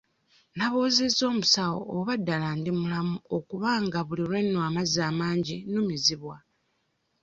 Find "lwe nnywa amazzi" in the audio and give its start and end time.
4.29-4.99